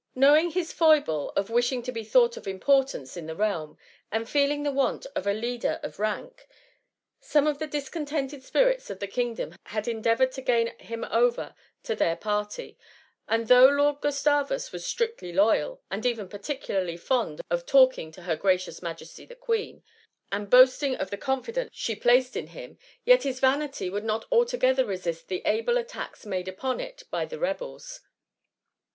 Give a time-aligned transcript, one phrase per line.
[0.15, 3.77] Knowing his foi ble of wishing to be thought of importance in the realm,
[4.11, 6.47] and feeling the want of a leader of rank,
[7.19, 11.53] some of the discontented spirits of the kingdom had endeavoured to gain him over
[11.83, 12.79] to their party;
[13.29, 18.35] aad though Lord Gustavus was strictly loyal, and even particularly fond of talking of her
[18.35, 19.83] gracious Majesty the Queen,
[20.31, 22.73] and boasting of the confidence she placed in 144 THE MUMMY.
[22.73, 27.23] him, yet his vanity could not altogether resist the able attacks made upon it by
[27.25, 28.01] the rebels.